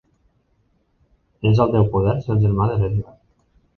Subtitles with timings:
[1.49, 3.15] És al teu poder ser el germà de l'Edgar!